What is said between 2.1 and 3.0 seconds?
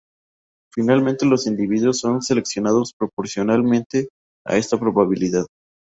seleccionados